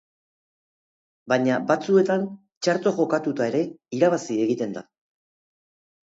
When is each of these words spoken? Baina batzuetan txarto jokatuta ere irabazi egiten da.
Baina 1.33 1.57
batzuetan 1.71 2.23
txarto 2.67 2.93
jokatuta 2.99 3.49
ere 3.51 3.61
irabazi 3.99 4.39
egiten 4.47 4.73
da. 4.79 4.83